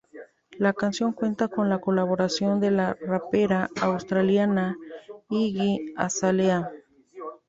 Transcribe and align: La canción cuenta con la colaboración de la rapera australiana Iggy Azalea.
La 0.57 0.73
canción 0.73 1.13
cuenta 1.13 1.47
con 1.47 1.69
la 1.69 1.79
colaboración 1.79 2.59
de 2.59 2.71
la 2.71 2.97
rapera 3.05 3.69
australiana 3.79 4.75
Iggy 5.29 5.93
Azalea. 5.95 6.71